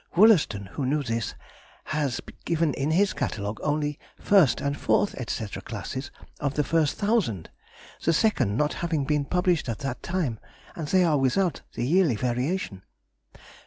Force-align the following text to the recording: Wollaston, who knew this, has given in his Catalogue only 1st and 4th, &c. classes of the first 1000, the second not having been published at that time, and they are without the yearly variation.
Wollaston, 0.15 0.65
who 0.71 0.85
knew 0.87 1.03
this, 1.03 1.35
has 1.83 2.21
given 2.43 2.73
in 2.73 2.89
his 2.89 3.13
Catalogue 3.13 3.59
only 3.61 3.99
1st 4.19 4.65
and 4.65 4.75
4th, 4.75 5.29
&c. 5.29 5.61
classes 5.61 6.09
of 6.39 6.55
the 6.55 6.63
first 6.63 6.99
1000, 6.99 7.51
the 8.03 8.11
second 8.11 8.57
not 8.57 8.73
having 8.81 9.05
been 9.05 9.25
published 9.25 9.69
at 9.69 9.77
that 9.85 10.01
time, 10.01 10.39
and 10.75 10.87
they 10.87 11.03
are 11.03 11.19
without 11.19 11.61
the 11.73 11.85
yearly 11.85 12.15
variation. 12.15 12.81